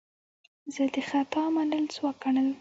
[0.73, 2.47] زه د خطا منل ځواک ګڼم.